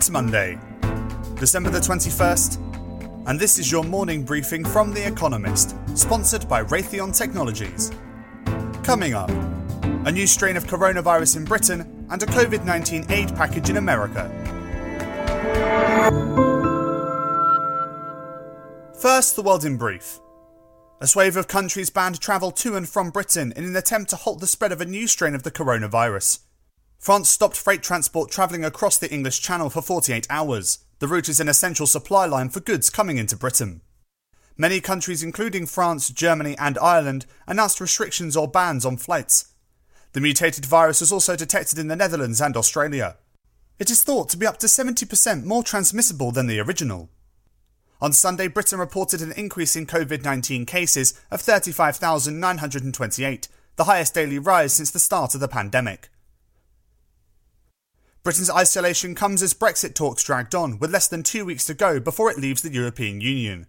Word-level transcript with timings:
It's 0.00 0.08
Monday, 0.08 0.58
December 1.34 1.68
the 1.68 1.78
21st, 1.78 3.26
and 3.26 3.38
this 3.38 3.58
is 3.58 3.70
your 3.70 3.84
morning 3.84 4.24
briefing 4.24 4.64
from 4.64 4.94
The 4.94 5.06
Economist, 5.06 5.76
sponsored 5.94 6.48
by 6.48 6.64
Raytheon 6.64 7.14
Technologies. 7.14 7.92
Coming 8.82 9.12
up, 9.12 9.28
a 10.06 10.10
new 10.10 10.26
strain 10.26 10.56
of 10.56 10.64
coronavirus 10.64 11.36
in 11.36 11.44
Britain 11.44 12.06
and 12.10 12.22
a 12.22 12.24
COVID 12.24 12.64
19 12.64 13.12
aid 13.12 13.36
package 13.36 13.68
in 13.68 13.76
America. 13.76 14.24
First, 18.98 19.36
the 19.36 19.42
world 19.42 19.66
in 19.66 19.76
brief. 19.76 20.18
A 21.02 21.06
swathe 21.06 21.36
of 21.36 21.46
countries 21.46 21.90
banned 21.90 22.22
travel 22.22 22.50
to 22.52 22.74
and 22.74 22.88
from 22.88 23.10
Britain 23.10 23.52
in 23.54 23.64
an 23.64 23.76
attempt 23.76 24.08
to 24.10 24.16
halt 24.16 24.40
the 24.40 24.46
spread 24.46 24.72
of 24.72 24.80
a 24.80 24.86
new 24.86 25.06
strain 25.06 25.34
of 25.34 25.42
the 25.42 25.50
coronavirus. 25.50 26.38
France 27.00 27.28
stopped 27.30 27.56
freight 27.56 27.82
transport 27.82 28.30
travelling 28.30 28.62
across 28.62 28.98
the 28.98 29.10
English 29.10 29.40
Channel 29.40 29.70
for 29.70 29.80
48 29.80 30.26
hours. 30.28 30.80
The 30.98 31.08
route 31.08 31.30
is 31.30 31.40
an 31.40 31.48
essential 31.48 31.86
supply 31.86 32.26
line 32.26 32.50
for 32.50 32.60
goods 32.60 32.90
coming 32.90 33.16
into 33.16 33.38
Britain. 33.38 33.80
Many 34.58 34.82
countries, 34.82 35.22
including 35.22 35.64
France, 35.64 36.10
Germany, 36.10 36.58
and 36.58 36.78
Ireland, 36.78 37.24
announced 37.46 37.80
restrictions 37.80 38.36
or 38.36 38.46
bans 38.46 38.84
on 38.84 38.98
flights. 38.98 39.50
The 40.12 40.20
mutated 40.20 40.66
virus 40.66 41.00
was 41.00 41.10
also 41.10 41.36
detected 41.36 41.78
in 41.78 41.88
the 41.88 41.96
Netherlands 41.96 42.38
and 42.38 42.54
Australia. 42.54 43.16
It 43.78 43.88
is 43.88 44.02
thought 44.02 44.28
to 44.28 44.36
be 44.36 44.46
up 44.46 44.58
to 44.58 44.66
70% 44.66 45.44
more 45.44 45.62
transmissible 45.62 46.32
than 46.32 46.48
the 46.48 46.60
original. 46.60 47.08
On 48.02 48.12
Sunday, 48.12 48.46
Britain 48.46 48.78
reported 48.78 49.22
an 49.22 49.32
increase 49.32 49.74
in 49.74 49.86
COVID 49.86 50.22
19 50.22 50.66
cases 50.66 51.18
of 51.30 51.40
35,928, 51.40 53.48
the 53.76 53.84
highest 53.84 54.12
daily 54.12 54.38
rise 54.38 54.74
since 54.74 54.90
the 54.90 54.98
start 54.98 55.32
of 55.32 55.40
the 55.40 55.48
pandemic. 55.48 56.10
Britain's 58.22 58.50
isolation 58.50 59.14
comes 59.14 59.42
as 59.42 59.54
Brexit 59.54 59.94
talks 59.94 60.22
dragged 60.22 60.54
on, 60.54 60.78
with 60.78 60.90
less 60.90 61.08
than 61.08 61.22
two 61.22 61.46
weeks 61.46 61.64
to 61.64 61.74
go 61.74 61.98
before 61.98 62.30
it 62.30 62.38
leaves 62.38 62.60
the 62.60 62.72
European 62.72 63.20
Union. 63.22 63.66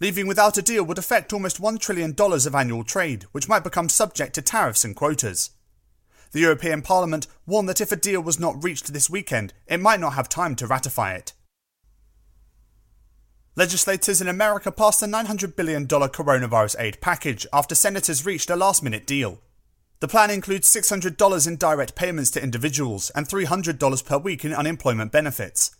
Leaving 0.00 0.26
without 0.28 0.56
a 0.56 0.62
deal 0.62 0.84
would 0.84 0.98
affect 0.98 1.32
almost 1.32 1.60
$1 1.60 1.80
trillion 1.80 2.14
of 2.18 2.54
annual 2.54 2.84
trade, 2.84 3.24
which 3.32 3.48
might 3.48 3.64
become 3.64 3.88
subject 3.88 4.34
to 4.34 4.42
tariffs 4.42 4.84
and 4.84 4.94
quotas. 4.94 5.50
The 6.30 6.40
European 6.40 6.82
Parliament 6.82 7.26
warned 7.46 7.68
that 7.68 7.80
if 7.80 7.90
a 7.90 7.96
deal 7.96 8.20
was 8.20 8.38
not 8.38 8.62
reached 8.62 8.92
this 8.92 9.10
weekend, 9.10 9.52
it 9.66 9.80
might 9.80 10.00
not 10.00 10.14
have 10.14 10.28
time 10.28 10.54
to 10.56 10.66
ratify 10.66 11.14
it. 11.14 11.32
Legislators 13.56 14.20
in 14.20 14.28
America 14.28 14.72
passed 14.72 15.02
a 15.02 15.06
$900 15.06 15.54
billion 15.54 15.86
coronavirus 15.86 16.76
aid 16.80 17.00
package 17.00 17.46
after 17.52 17.74
senators 17.74 18.26
reached 18.26 18.50
a 18.50 18.56
last 18.56 18.82
minute 18.82 19.06
deal. 19.06 19.40
The 20.04 20.08
plan 20.08 20.30
includes 20.30 20.68
$600 20.68 21.48
in 21.48 21.56
direct 21.56 21.94
payments 21.94 22.30
to 22.32 22.42
individuals 22.42 23.08
and 23.14 23.26
$300 23.26 24.04
per 24.04 24.18
week 24.18 24.44
in 24.44 24.52
unemployment 24.52 25.10
benefits. 25.10 25.74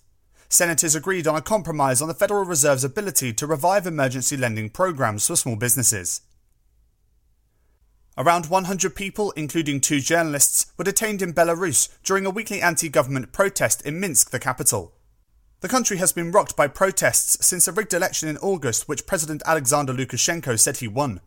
Senators 0.49 0.95
agreed 0.95 1.27
on 1.27 1.37
a 1.37 1.43
compromise 1.43 2.01
on 2.01 2.09
the 2.09 2.15
Federal 2.15 2.47
Reserve's 2.47 2.85
ability 2.85 3.35
to 3.35 3.47
revive 3.47 3.87
emergency 3.87 4.39
lending 4.39 4.71
programs 4.71 5.27
for 5.27 5.37
small 5.37 5.57
businesses. 5.57 6.23
Around 8.17 8.47
100 8.47 8.95
people, 8.95 9.31
including 9.33 9.79
two 9.79 10.01
journalists, 10.01 10.73
were 10.79 10.85
detained 10.85 11.21
in 11.21 11.35
Belarus 11.35 11.91
during 12.03 12.25
a 12.25 12.31
weekly 12.31 12.63
anti 12.63 12.89
government 12.89 13.31
protest 13.31 13.83
in 13.83 14.01
Minsk, 14.01 14.31
the 14.31 14.41
capital. 14.41 14.95
The 15.61 15.69
country 15.69 15.99
has 15.99 16.13
been 16.15 16.33
rocked 16.33 16.57
by 16.57 16.69
protests 16.69 17.47
since 17.47 17.69
a 17.69 17.73
rigged 17.73 17.93
election 17.93 18.31
in 18.31 18.39
August, 18.39 18.89
which 18.89 19.07
President 19.07 19.43
Alexander 19.45 19.93
Lukashenko 19.93 20.59
said 20.59 20.79
he 20.79 20.89
won. 20.89 21.21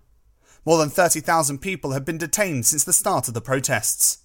More 0.67 0.79
than 0.79 0.89
30,000 0.89 1.59
people 1.59 1.91
have 1.91 2.03
been 2.03 2.17
detained 2.17 2.65
since 2.65 2.83
the 2.83 2.91
start 2.91 3.29
of 3.29 3.33
the 3.33 3.39
protests. 3.39 4.17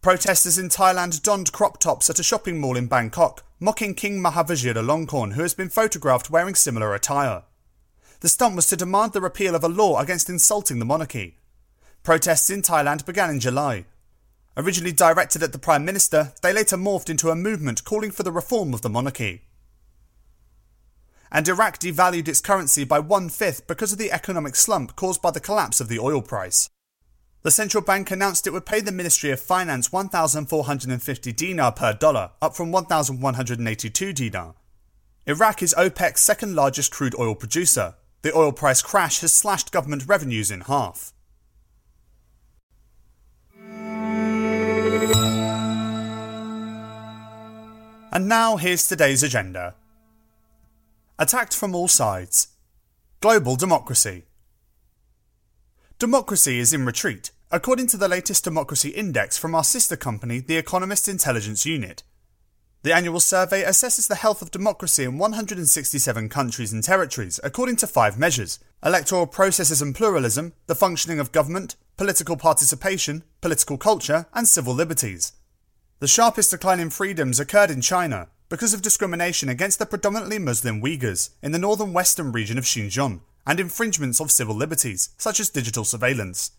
Protesters 0.00 0.56
in 0.56 0.70
Thailand 0.70 1.22
donned 1.22 1.52
crop 1.52 1.78
tops 1.78 2.08
at 2.08 2.18
a 2.18 2.22
shopping 2.22 2.58
mall 2.58 2.74
in 2.74 2.86
Bangkok, 2.86 3.44
mocking 3.60 3.92
King 3.92 4.18
Mahavajiralongkorn, 4.18 5.34
who 5.34 5.42
has 5.42 5.52
been 5.52 5.68
photographed 5.68 6.30
wearing 6.30 6.54
similar 6.54 6.94
attire. 6.94 7.42
The 8.20 8.30
stunt 8.30 8.56
was 8.56 8.66
to 8.68 8.78
demand 8.78 9.12
the 9.12 9.20
repeal 9.20 9.54
of 9.54 9.62
a 9.62 9.68
law 9.68 10.00
against 10.00 10.30
insulting 10.30 10.78
the 10.78 10.86
monarchy. 10.86 11.36
Protests 12.02 12.48
in 12.48 12.62
Thailand 12.62 13.04
began 13.04 13.28
in 13.28 13.40
July. 13.40 13.84
Originally 14.56 14.92
directed 14.92 15.42
at 15.42 15.52
the 15.52 15.58
Prime 15.58 15.84
Minister, 15.84 16.32
they 16.40 16.54
later 16.54 16.78
morphed 16.78 17.10
into 17.10 17.28
a 17.28 17.36
movement 17.36 17.84
calling 17.84 18.10
for 18.10 18.22
the 18.22 18.32
reform 18.32 18.72
of 18.72 18.80
the 18.80 18.88
monarchy 18.88 19.42
and 21.32 21.46
Iraq 21.48 21.78
devalued 21.78 22.28
its 22.28 22.40
currency 22.40 22.84
by 22.84 22.98
one 22.98 23.28
fifth 23.28 23.66
because 23.66 23.92
of 23.92 23.98
the 23.98 24.12
economic 24.12 24.56
slump 24.56 24.96
caused 24.96 25.22
by 25.22 25.30
the 25.30 25.40
collapse 25.40 25.80
of 25.80 25.88
the 25.88 25.98
oil 25.98 26.22
price. 26.22 26.68
The 27.42 27.50
central 27.50 27.82
bank 27.82 28.10
announced 28.10 28.46
it 28.46 28.52
would 28.52 28.66
pay 28.66 28.80
the 28.80 28.92
Ministry 28.92 29.30
of 29.30 29.40
Finance 29.40 29.90
1,450 29.90 31.32
dinar 31.32 31.72
per 31.72 31.94
dollar, 31.94 32.32
up 32.42 32.54
from 32.54 32.70
1,182 32.70 34.12
dinar. 34.12 34.54
Iraq 35.26 35.62
is 35.62 35.74
OPEC's 35.78 36.20
second 36.20 36.54
largest 36.54 36.90
crude 36.90 37.14
oil 37.18 37.34
producer. 37.34 37.94
The 38.22 38.36
oil 38.36 38.52
price 38.52 38.82
crash 38.82 39.20
has 39.20 39.32
slashed 39.32 39.72
government 39.72 40.04
revenues 40.06 40.50
in 40.50 40.62
half. 40.62 41.14
And 48.12 48.28
now 48.28 48.56
here's 48.56 48.88
today's 48.88 49.22
agenda 49.22 49.74
attacked 51.20 51.54
from 51.54 51.74
all 51.74 51.86
sides. 51.86 52.48
Global 53.20 53.54
democracy. 53.54 54.24
Democracy 55.98 56.58
is 56.58 56.72
in 56.72 56.86
retreat, 56.86 57.30
according 57.50 57.86
to 57.88 57.98
the 57.98 58.08
latest 58.08 58.42
democracy 58.42 58.88
index 58.88 59.36
from 59.36 59.54
our 59.54 59.62
sister 59.62 59.96
company, 59.96 60.40
the 60.40 60.56
Economist 60.56 61.08
Intelligence 61.08 61.66
Unit. 61.66 62.02
The 62.84 62.94
annual 62.94 63.20
survey 63.20 63.62
assesses 63.62 64.08
the 64.08 64.14
health 64.14 64.40
of 64.40 64.50
democracy 64.50 65.04
in 65.04 65.18
167 65.18 66.30
countries 66.30 66.72
and 66.72 66.82
territories 66.82 67.38
according 67.44 67.76
to 67.76 67.86
five 67.86 68.18
measures 68.18 68.58
electoral 68.82 69.26
processes 69.26 69.82
and 69.82 69.94
pluralism, 69.94 70.54
the 70.68 70.74
functioning 70.74 71.20
of 71.20 71.32
government, 71.32 71.76
political 71.98 72.38
participation, 72.38 73.24
political 73.42 73.76
culture, 73.76 74.24
and 74.32 74.48
civil 74.48 74.72
liberties. 74.72 75.34
The 75.98 76.08
sharpest 76.08 76.50
decline 76.50 76.80
in 76.80 76.88
freedoms 76.88 77.38
occurred 77.38 77.70
in 77.70 77.82
China, 77.82 78.28
because 78.50 78.74
of 78.74 78.82
discrimination 78.82 79.48
against 79.48 79.78
the 79.78 79.86
predominantly 79.86 80.38
Muslim 80.38 80.82
Uyghurs 80.82 81.30
in 81.40 81.52
the 81.52 81.58
northern 81.58 81.92
western 81.92 82.32
region 82.32 82.58
of 82.58 82.64
Xinjiang 82.64 83.20
and 83.46 83.60
infringements 83.60 84.20
of 84.20 84.32
civil 84.32 84.56
liberties, 84.56 85.10
such 85.16 85.38
as 85.38 85.48
digital 85.48 85.84
surveillance. 85.84 86.50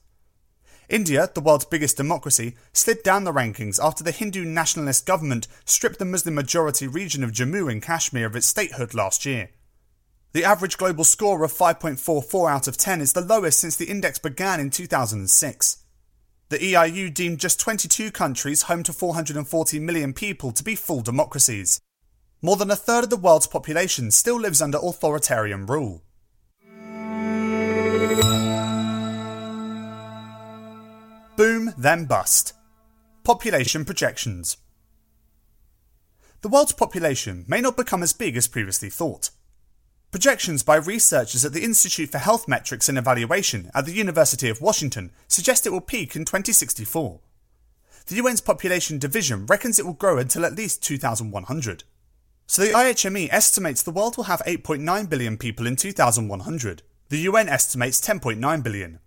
India, 0.87 1.29
the 1.33 1.41
world's 1.41 1.65
biggest 1.65 1.97
democracy, 1.97 2.55
slid 2.71 3.03
down 3.03 3.25
the 3.25 3.33
rankings 3.33 3.77
after 3.83 4.05
the 4.05 4.11
Hindu 4.11 4.45
nationalist 4.45 5.05
government 5.05 5.47
stripped 5.65 5.99
the 5.99 6.05
Muslim 6.05 6.33
majority 6.33 6.87
region 6.87 7.25
of 7.25 7.31
Jammu 7.33 7.69
and 7.69 7.83
Kashmir 7.83 8.25
of 8.25 8.37
its 8.37 8.47
statehood 8.47 8.93
last 8.93 9.25
year. 9.25 9.49
The 10.31 10.45
average 10.45 10.77
global 10.77 11.03
score 11.03 11.43
of 11.43 11.51
5.44 11.51 12.49
out 12.49 12.67
of 12.69 12.77
10 12.77 13.01
is 13.01 13.11
the 13.11 13.19
lowest 13.19 13.59
since 13.59 13.75
the 13.75 13.89
index 13.89 14.17
began 14.17 14.61
in 14.61 14.69
2006. 14.69 15.80
The 16.51 16.73
EIU 16.73 17.13
deemed 17.13 17.39
just 17.39 17.61
22 17.61 18.11
countries 18.11 18.63
home 18.63 18.83
to 18.83 18.91
440 18.91 19.79
million 19.79 20.11
people 20.11 20.51
to 20.51 20.61
be 20.61 20.75
full 20.75 20.99
democracies. 20.99 21.79
More 22.41 22.57
than 22.57 22.69
a 22.69 22.75
third 22.75 23.05
of 23.05 23.09
the 23.09 23.15
world's 23.15 23.47
population 23.47 24.11
still 24.11 24.37
lives 24.37 24.61
under 24.61 24.77
authoritarian 24.77 25.65
rule. 25.65 26.03
Boom, 31.37 31.73
then 31.77 32.03
bust. 32.03 32.51
Population 33.23 33.85
projections. 33.85 34.57
The 36.41 36.49
world's 36.49 36.73
population 36.73 37.45
may 37.47 37.61
not 37.61 37.77
become 37.77 38.03
as 38.03 38.11
big 38.11 38.35
as 38.35 38.49
previously 38.49 38.89
thought. 38.89 39.29
Projections 40.11 40.61
by 40.61 40.75
researchers 40.75 41.45
at 41.45 41.53
the 41.53 41.63
Institute 41.63 42.09
for 42.09 42.17
Health 42.17 42.45
Metrics 42.45 42.89
and 42.89 42.97
Evaluation 42.97 43.71
at 43.73 43.85
the 43.85 43.93
University 43.93 44.49
of 44.49 44.59
Washington 44.59 45.09
suggest 45.29 45.65
it 45.65 45.69
will 45.69 45.79
peak 45.79 46.17
in 46.17 46.25
2064. 46.25 47.21
The 48.07 48.19
UN's 48.19 48.41
population 48.41 48.99
division 48.99 49.45
reckons 49.45 49.79
it 49.79 49.85
will 49.85 49.93
grow 49.93 50.17
until 50.17 50.45
at 50.45 50.53
least 50.53 50.83
2100. 50.83 51.85
So 52.45 52.61
the 52.61 52.73
IHME 52.73 53.29
estimates 53.31 53.81
the 53.81 53.91
world 53.91 54.17
will 54.17 54.25
have 54.25 54.41
8.9 54.45 55.09
billion 55.09 55.37
people 55.37 55.65
in 55.65 55.77
2100. 55.77 56.81
The 57.07 57.19
UN 57.19 57.47
estimates 57.47 58.01
10.9 58.01 58.63
billion. 58.63 58.99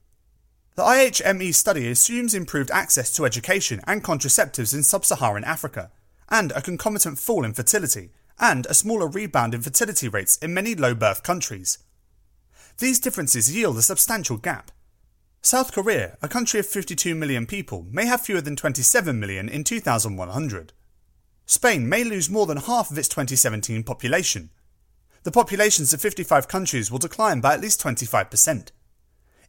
The 0.74 0.84
IHME 0.84 1.54
study 1.54 1.90
assumes 1.90 2.32
improved 2.32 2.70
access 2.70 3.12
to 3.12 3.26
education 3.26 3.82
and 3.86 4.02
contraceptives 4.02 4.72
in 4.72 4.82
sub 4.82 5.04
Saharan 5.04 5.44
Africa, 5.44 5.90
and 6.30 6.50
a 6.52 6.62
concomitant 6.62 7.18
fall 7.18 7.44
in 7.44 7.52
fertility, 7.52 8.10
and 8.38 8.66
a 8.66 8.74
smaller 8.74 9.06
rebound 9.06 9.54
in 9.54 9.62
fertility 9.62 10.08
rates 10.08 10.36
in 10.38 10.54
many 10.54 10.74
low 10.74 10.94
birth 10.94 11.22
countries. 11.22 11.78
These 12.78 13.00
differences 13.00 13.54
yield 13.54 13.78
a 13.78 13.82
substantial 13.82 14.36
gap. 14.36 14.70
South 15.40 15.72
Korea, 15.72 16.16
a 16.22 16.28
country 16.28 16.58
of 16.58 16.66
52 16.66 17.14
million 17.14 17.46
people, 17.46 17.86
may 17.90 18.06
have 18.06 18.22
fewer 18.22 18.40
than 18.40 18.56
27 18.56 19.20
million 19.20 19.48
in 19.48 19.62
2100. 19.62 20.72
Spain 21.46 21.88
may 21.88 22.02
lose 22.02 22.30
more 22.30 22.46
than 22.46 22.56
half 22.56 22.90
of 22.90 22.98
its 22.98 23.08
2017 23.08 23.82
population. 23.82 24.50
The 25.22 25.30
populations 25.30 25.92
of 25.92 26.00
55 26.00 26.48
countries 26.48 26.90
will 26.90 26.98
decline 26.98 27.40
by 27.40 27.54
at 27.54 27.60
least 27.60 27.82
25%. 27.82 28.70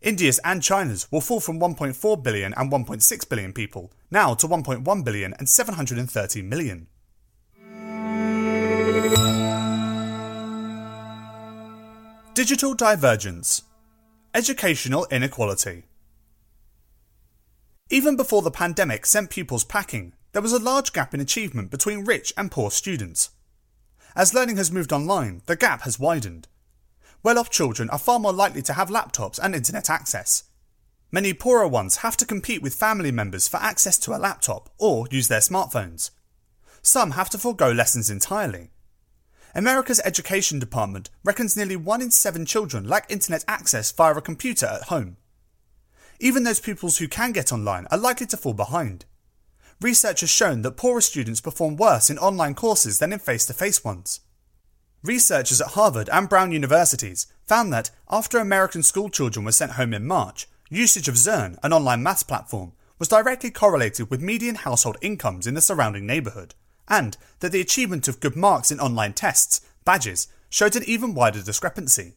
India's 0.02 0.40
and 0.44 0.62
China's 0.62 1.12
will 1.12 1.22
fall 1.22 1.40
from 1.40 1.60
1.4 1.60 2.22
billion 2.22 2.54
and 2.56 2.72
1.6 2.72 3.30
billion 3.30 3.54
people 3.54 3.92
now 4.12 4.34
to 4.36 4.48
1.1 4.48 5.04
billion 5.04 5.34
and 5.34 5.50
730 5.50 6.42
million. 6.42 6.88
Digital 12.36 12.74
divergence. 12.74 13.62
Educational 14.34 15.08
inequality. 15.10 15.86
Even 17.90 18.18
before 18.18 18.42
the 18.42 18.52
pandemic 18.52 19.06
sent 19.06 19.30
pupils 19.30 19.64
packing, 19.64 20.12
there 20.34 20.42
was 20.42 20.52
a 20.52 20.60
large 20.60 20.92
gap 20.92 21.14
in 21.14 21.22
achievement 21.22 21.72
between 21.72 22.04
rich 22.04 22.34
and 22.36 22.52
poor 22.52 22.72
students. 22.72 23.30
As 24.18 24.34
learning 24.34 24.58
has 24.58 24.70
moved 24.70 24.92
online, 24.92 25.44
the 25.46 25.56
gap 25.56 25.84
has 25.84 25.98
widened. 25.98 26.50
Well 27.24 27.40
off 27.40 27.50
children 27.50 27.90
are 27.90 27.98
far 27.98 28.20
more 28.20 28.34
likely 28.34 28.62
to 28.64 28.74
have 28.74 28.90
laptops 28.90 29.40
and 29.42 29.56
internet 29.56 29.90
access. 29.90 30.44
Many 31.14 31.34
poorer 31.34 31.70
ones 31.70 31.98
have 32.04 32.18
to 32.18 32.26
compete 32.26 32.62
with 32.62 32.76
family 32.76 33.14
members 33.14 33.48
for 33.48 33.62
access 33.62 33.98
to 34.00 34.14
a 34.14 34.20
laptop 34.20 34.70
or 34.78 35.08
use 35.10 35.30
their 35.30 35.40
smartphones. 35.40 36.10
Some 36.82 37.12
have 37.12 37.30
to 37.30 37.38
forego 37.38 37.72
lessons 37.72 38.10
entirely. 38.10 38.72
America's 39.58 40.02
Education 40.04 40.60
Department 40.60 41.10
reckons 41.24 41.56
nearly 41.56 41.78
one 41.78 42.02
in 42.02 42.12
seven 42.12 42.46
children 42.46 42.86
lack 42.86 43.10
internet 43.10 43.46
access 43.48 43.90
via 43.90 44.14
a 44.14 44.22
computer 44.22 44.66
at 44.66 44.90
home. 44.90 45.16
Even 46.20 46.44
those 46.44 46.60
pupils 46.60 46.98
who 46.98 47.08
can 47.08 47.32
get 47.32 47.54
online 47.54 47.88
are 47.90 47.98
likely 47.98 48.28
to 48.28 48.36
fall 48.36 48.54
behind. 48.54 49.06
Research 49.80 50.20
has 50.20 50.30
shown 50.30 50.62
that 50.62 50.76
poorer 50.76 51.00
students 51.00 51.40
perform 51.40 51.78
worse 51.78 52.10
in 52.10 52.18
online 52.18 52.54
courses 52.54 53.00
than 53.00 53.14
in 53.14 53.20
face 53.20 53.46
to 53.46 53.54
face 53.54 53.82
ones. 53.82 54.20
Researchers 55.04 55.62
at 55.62 55.68
Harvard 55.68 56.10
and 56.12 56.28
Brown 56.28 56.52
universities 56.52 57.26
found 57.48 57.72
that 57.72 57.92
after 58.10 58.40
American 58.40 58.84
school 58.84 59.08
children 59.08 59.46
were 59.46 59.54
sent 59.54 59.74
home 59.74 59.94
in 59.94 60.06
March, 60.06 60.50
usage 60.70 61.08
of 61.08 61.16
Zearn, 61.16 61.58
an 61.64 61.72
online 61.72 62.04
maths 62.04 62.24
platform, 62.24 62.74
was 63.00 63.08
directly 63.08 63.52
correlated 63.52 64.10
with 64.10 64.22
median 64.22 64.56
household 64.56 64.98
incomes 65.02 65.48
in 65.48 65.54
the 65.54 65.62
surrounding 65.62 66.06
neighbourhood 66.06 66.56
and 66.88 67.18
that 67.40 67.52
the 67.52 67.62
achievement 67.62 68.08
of 68.08 68.20
good 68.20 68.36
marks 68.36 68.72
in 68.72 68.80
online 68.80 69.14
tests, 69.14 69.62
badges, 69.84 70.28
showed 70.50 70.76
an 70.76 70.84
even 70.86 71.14
wider 71.14 71.42
discrepancy. 71.42 72.14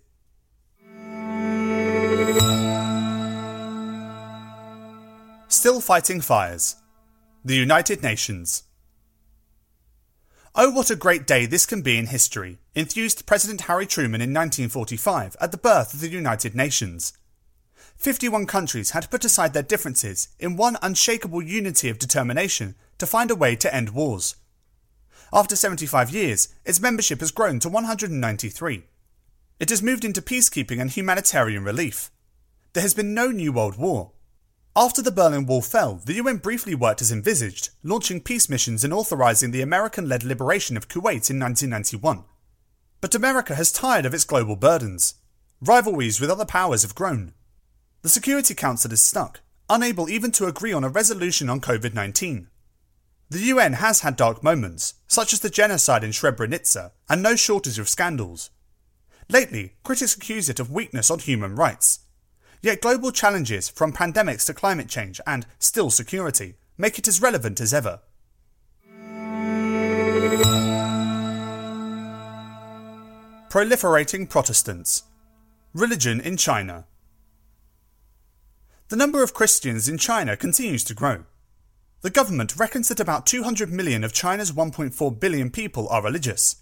Still 5.49 5.81
fighting 5.81 6.21
fires. 6.21 6.77
The 7.45 7.57
United 7.57 8.03
Nations. 8.03 8.65
Oh, 10.55 10.71
what 10.71 10.91
a 10.91 10.97
great 10.97 11.27
day 11.27 11.47
this 11.47 11.67
can 11.67 11.83
be 11.83 11.97
in 11.97 12.07
history, 12.07 12.59
enthused 12.75 13.27
President 13.27 13.63
Harry 13.63 13.87
Truman 13.87 14.21
in 14.21 14.35
1945 14.35 15.37
at 15.41 15.53
the 15.53 15.57
birth 15.57 15.95
of 15.95 16.01
the 16.01 16.09
United 16.09 16.55
Nations. 16.55 17.13
51 17.97 18.47
countries 18.47 18.91
had 18.91 19.11
put 19.11 19.25
aside 19.25 19.55
their 19.55 19.63
differences 19.63 20.29
in 20.39 20.57
one 20.57 20.77
unshakable 20.83 21.43
unity 21.43 21.89
of 21.89 21.99
determination 21.99 22.75
to 22.99 23.07
find 23.07 23.31
a 23.31 23.37
way 23.37 23.57
to 23.57 23.75
end 23.75 23.91
wars. 23.91 24.37
After 25.33 25.57
75 25.57 26.11
years, 26.11 26.49
its 26.65 26.81
membership 26.81 27.21
has 27.21 27.31
grown 27.31 27.61
to 27.61 27.69
193. 27.69 28.85
It 29.61 29.71
has 29.71 29.83
moved 29.83 30.05
into 30.05 30.23
peacekeeping 30.23 30.81
and 30.81 30.91
humanitarian 30.91 31.65
relief. 31.65 32.11
There 32.73 32.83
has 32.83 32.95
been 32.95 33.13
no 33.15 33.31
new 33.31 33.53
world 33.53 33.77
war. 33.77 34.13
After 34.77 35.03
the 35.03 35.11
Berlin 35.11 35.47
Wall 35.47 35.61
fell, 35.61 36.01
the 36.05 36.15
UN 36.15 36.37
briefly 36.37 36.75
worked 36.75 37.03
as 37.03 37.11
envisaged, 37.11 37.71
launching 37.83 38.21
peace 38.21 38.49
missions 38.49 38.85
and 38.85 38.93
authorizing 38.93 39.51
the 39.51 39.63
American 39.63 40.09
led 40.09 40.23
liberation 40.23 40.77
of 40.77 40.89
Kuwait 40.89 41.29
in 41.31 41.41
1991. 41.41 42.25
But 43.01 43.15
America 43.15 43.55
has 43.57 43.73
tired 43.73 44.07
of 44.07 44.15
its 44.15 44.25
global 44.25 44.57
burdens. 44.57 45.15
Rivalries 45.61 46.21
with 46.21 46.31
other 46.31 46.45
powers 46.45 46.83
have 46.83 46.95
grown. 46.95 47.35
The 48.03 48.09
Security 48.09 48.55
Council 48.55 48.93
is 48.93 49.03
stuck, 49.03 49.41
unable 49.69 50.09
even 50.09 50.31
to 50.33 50.47
agree 50.47 50.73
on 50.73 50.85
a 50.85 50.89
resolution 50.89 51.51
on 51.51 51.61
COVID 51.61 51.95
19. 51.95 52.47
The 53.31 53.41
UN 53.41 53.75
has 53.75 54.01
had 54.01 54.17
dark 54.17 54.43
moments, 54.43 54.95
such 55.07 55.35
as 55.35 55.41
the 55.41 55.51
genocide 55.51 56.03
in 56.03 56.11
Srebrenica, 56.13 56.93
and 57.11 57.23
no 57.23 57.37
shortage 57.37 57.79
of 57.79 57.89
scandals. 57.89 58.49
Lately, 59.29 59.75
critics 59.85 60.17
accuse 60.17 60.49
it 60.49 60.59
of 60.59 60.71
weakness 60.71 61.11
on 61.11 61.19
human 61.19 61.55
rights. 61.55 62.01
Yet 62.63 62.81
global 62.81 63.13
challenges, 63.13 63.69
from 63.69 63.93
pandemics 63.93 64.47
to 64.47 64.55
climate 64.55 64.89
change 64.89 65.21
and 65.27 65.47
still 65.59 65.91
security, 65.91 66.55
make 66.79 66.99
it 66.99 67.07
as 67.07 67.21
relevant 67.21 67.61
as 67.61 67.75
ever. 67.75 68.01
Proliferating 73.51 74.29
Protestants 74.29 75.03
Religion 75.75 76.19
in 76.21 76.39
China 76.39 76.87
The 78.89 78.97
number 78.97 79.23
of 79.23 79.35
Christians 79.35 79.87
in 79.87 79.99
China 79.99 80.35
continues 80.35 80.83
to 80.85 80.95
grow. 80.95 81.25
The 82.01 82.11
government 82.11 82.57
reckons 82.57 82.89
that 82.89 83.01
about 83.01 83.27
200 83.27 83.73
million 83.73 84.05
of 84.05 84.13
China's 84.13 84.53
1.4 84.53 85.19
billion 85.19 85.51
people 85.51 85.89
are 85.89 86.01
religious. 86.01 86.57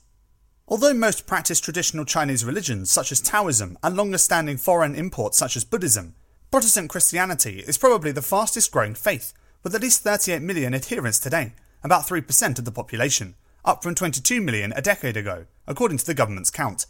Although 0.66 0.94
most 0.94 1.26
practice 1.26 1.60
traditional 1.60 2.06
Chinese 2.06 2.42
religions 2.42 2.90
such 2.90 3.12
as 3.12 3.20
Taoism 3.20 3.76
and 3.82 3.94
longer 3.94 4.16
standing 4.16 4.56
foreign 4.56 4.94
imports 4.94 5.36
such 5.36 5.54
as 5.54 5.62
Buddhism, 5.64 6.14
Protestant 6.50 6.88
Christianity 6.88 7.62
is 7.66 7.76
probably 7.76 8.12
the 8.12 8.22
fastest 8.22 8.72
growing 8.72 8.94
faith, 8.94 9.34
with 9.62 9.74
at 9.74 9.82
least 9.82 10.02
38 10.02 10.40
million 10.40 10.72
adherents 10.72 11.18
today, 11.18 11.52
about 11.84 12.06
3% 12.06 12.58
of 12.58 12.64
the 12.64 12.72
population, 12.72 13.34
up 13.62 13.82
from 13.82 13.94
22 13.94 14.40
million 14.40 14.72
a 14.74 14.80
decade 14.80 15.18
ago, 15.18 15.44
according 15.66 15.98
to 15.98 16.06
the 16.06 16.14
government's 16.14 16.50
count. 16.50 16.86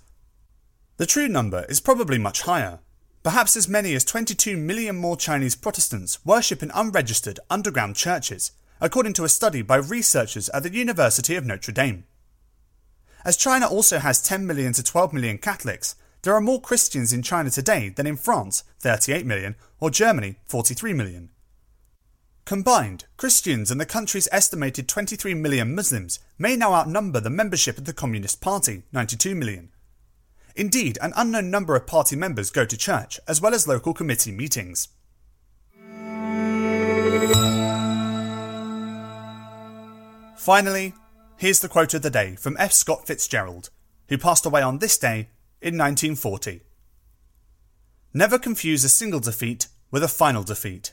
The 0.98 1.06
true 1.06 1.26
number 1.26 1.66
is 1.68 1.80
probably 1.80 2.18
much 2.18 2.42
higher, 2.42 2.78
Perhaps 3.26 3.56
as 3.56 3.66
many 3.66 3.92
as 3.96 4.04
22 4.04 4.56
million 4.56 4.94
more 4.94 5.16
Chinese 5.16 5.56
Protestants 5.56 6.24
worship 6.24 6.62
in 6.62 6.70
unregistered 6.72 7.40
underground 7.50 7.96
churches, 7.96 8.52
according 8.80 9.14
to 9.14 9.24
a 9.24 9.28
study 9.28 9.62
by 9.62 9.74
researchers 9.74 10.48
at 10.50 10.62
the 10.62 10.72
University 10.72 11.34
of 11.34 11.44
Notre 11.44 11.72
Dame. 11.72 12.04
As 13.24 13.36
China 13.36 13.66
also 13.66 13.98
has 13.98 14.22
10 14.22 14.46
million 14.46 14.72
to 14.74 14.82
12 14.84 15.12
million 15.12 15.38
Catholics, 15.38 15.96
there 16.22 16.34
are 16.34 16.40
more 16.40 16.60
Christians 16.60 17.12
in 17.12 17.22
China 17.22 17.50
today 17.50 17.88
than 17.88 18.06
in 18.06 18.16
France, 18.16 18.62
38 18.78 19.26
million, 19.26 19.56
or 19.80 19.90
Germany, 19.90 20.36
43 20.44 20.92
million. 20.92 21.30
Combined, 22.44 23.06
Christians 23.16 23.72
and 23.72 23.80
the 23.80 23.86
country's 23.86 24.28
estimated 24.30 24.86
23 24.86 25.34
million 25.34 25.74
Muslims 25.74 26.20
may 26.38 26.54
now 26.54 26.72
outnumber 26.72 27.18
the 27.18 27.28
membership 27.28 27.76
of 27.76 27.86
the 27.86 27.92
Communist 27.92 28.40
Party, 28.40 28.84
92 28.92 29.34
million, 29.34 29.72
Indeed, 30.56 30.96
an 31.02 31.12
unknown 31.16 31.50
number 31.50 31.76
of 31.76 31.86
party 31.86 32.16
members 32.16 32.50
go 32.50 32.64
to 32.64 32.76
church, 32.78 33.20
as 33.28 33.42
well 33.42 33.54
as 33.54 33.68
local 33.68 33.92
committee 33.92 34.32
meetings. 34.32 34.88
Finally, 40.36 40.94
here's 41.36 41.60
the 41.60 41.68
quote 41.68 41.92
of 41.92 42.02
the 42.02 42.10
day 42.10 42.36
from 42.36 42.56
F. 42.58 42.72
Scott 42.72 43.06
Fitzgerald, 43.06 43.68
who 44.08 44.16
passed 44.16 44.46
away 44.46 44.62
on 44.62 44.78
this 44.78 44.96
day 44.96 45.28
in 45.60 45.76
1940. 45.76 46.62
Never 48.14 48.38
confuse 48.38 48.82
a 48.82 48.88
single 48.88 49.20
defeat 49.20 49.66
with 49.90 50.02
a 50.02 50.08
final 50.08 50.42
defeat. 50.42 50.92